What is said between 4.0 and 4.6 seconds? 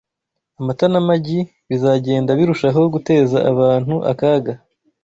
akaga